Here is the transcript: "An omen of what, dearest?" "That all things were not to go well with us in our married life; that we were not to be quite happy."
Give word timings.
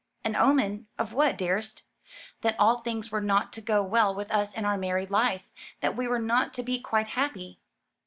"An 0.23 0.35
omen 0.35 0.87
of 0.97 1.13
what, 1.13 1.37
dearest?" 1.37 1.83
"That 2.41 2.55
all 2.59 2.79
things 2.79 3.11
were 3.11 3.21
not 3.21 3.53
to 3.53 3.61
go 3.61 3.83
well 3.83 4.15
with 4.15 4.31
us 4.31 4.51
in 4.51 4.65
our 4.65 4.75
married 4.75 5.11
life; 5.11 5.43
that 5.81 5.95
we 5.95 6.07
were 6.07 6.17
not 6.17 6.55
to 6.55 6.63
be 6.63 6.81
quite 6.81 7.09
happy." 7.09 7.59